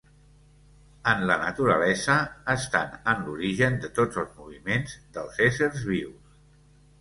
En 1.09 1.19
la 1.31 1.33
naturalesa, 1.41 2.15
estan 2.53 2.95
en 3.13 3.21
l'origen 3.27 3.77
de 3.85 3.93
tots 4.01 4.21
els 4.23 4.33
moviments 4.41 4.97
dels 5.19 5.39
éssers 5.51 5.87
vius. 5.93 6.35